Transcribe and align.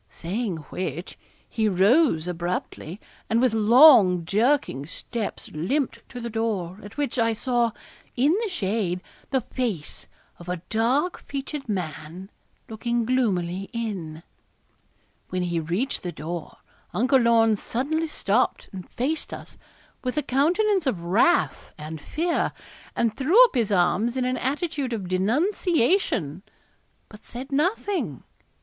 Saying 0.09 0.57
which, 0.71 1.15
he 1.47 1.69
rose 1.69 2.27
abruptly, 2.27 2.99
and 3.29 3.39
with 3.39 3.53
long 3.53 4.25
jerking 4.25 4.87
steps 4.87 5.51
limped 5.53 6.01
to 6.09 6.19
the 6.19 6.27
door, 6.27 6.79
at 6.81 6.97
which, 6.97 7.19
I 7.19 7.33
saw, 7.33 7.69
in 8.15 8.35
the 8.41 8.49
shade, 8.49 9.03
the 9.29 9.41
face 9.41 10.07
of 10.39 10.49
a 10.49 10.63
dark 10.71 11.19
featured 11.19 11.69
man, 11.69 12.31
looking 12.67 13.05
gloomily 13.05 13.69
in. 13.73 14.23
When 15.29 15.43
he 15.43 15.59
reached 15.59 16.01
the 16.01 16.11
door 16.11 16.57
Uncle 16.95 17.19
Lorne 17.19 17.55
suddenly 17.55 18.07
stopped 18.07 18.69
and 18.73 18.89
faced 18.89 19.31
us, 19.31 19.55
with 20.03 20.17
a 20.17 20.23
countenance 20.23 20.87
of 20.87 21.03
wrath 21.03 21.75
and 21.77 22.01
fear, 22.01 22.53
and 22.95 23.15
threw 23.15 23.39
up 23.45 23.53
his 23.53 23.71
arms 23.71 24.17
in 24.17 24.25
an 24.25 24.37
attitude 24.37 24.93
of 24.93 25.07
denunciation, 25.07 26.41
but 27.07 27.23
said 27.23 27.51
nothing. 27.51 28.23